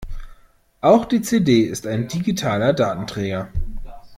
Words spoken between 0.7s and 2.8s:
Auch die CD ist ein digitaler